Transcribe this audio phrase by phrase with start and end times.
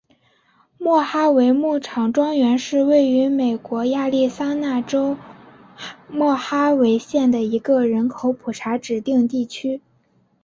[0.79, 5.15] 莫哈维牧场庄园是位于美国亚利桑那州
[6.09, 9.79] 莫哈维县的一个人口普查指定地区。